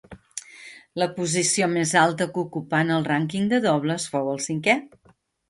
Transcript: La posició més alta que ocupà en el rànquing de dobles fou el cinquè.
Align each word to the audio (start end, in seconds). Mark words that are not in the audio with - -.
La 1.01 1.07
posició 1.17 1.67
més 1.73 1.93
alta 2.05 2.27
que 2.31 2.41
ocupà 2.45 2.81
en 2.87 2.91
el 2.97 3.07
rànquing 3.11 3.47
de 3.53 3.61
dobles 3.67 4.09
fou 4.17 4.35
el 4.35 4.43
cinquè. 4.49 4.77